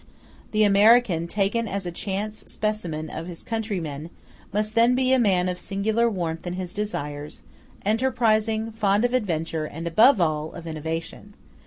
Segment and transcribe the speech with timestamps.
[0.49, 4.09] The American, taken as a chance specimen of his countrymen,
[4.51, 7.41] must then be a man of singular warmth in his desires,
[7.85, 11.35] enterprising, fond of adventure, and, above all, of innovation.